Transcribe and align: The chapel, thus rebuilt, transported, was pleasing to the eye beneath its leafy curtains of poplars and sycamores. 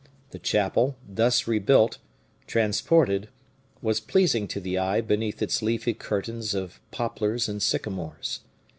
The 0.31 0.39
chapel, 0.39 0.97
thus 1.07 1.45
rebuilt, 1.47 1.99
transported, 2.47 3.29
was 3.83 3.99
pleasing 3.99 4.47
to 4.47 4.59
the 4.59 4.79
eye 4.79 4.99
beneath 5.01 5.43
its 5.43 5.61
leafy 5.61 5.93
curtains 5.93 6.55
of 6.55 6.79
poplars 6.89 7.47
and 7.47 7.61
sycamores. 7.61 8.39